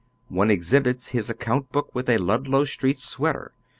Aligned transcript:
One 0.29 0.49
exhibits 0.49 1.09
his 1.09 1.29
account 1.29 1.71
book 1.71 1.93
with 1.93 2.09
a 2.09 2.17
Lndlow 2.17 2.65
Street 2.67 2.97
sweater. 2.97 3.51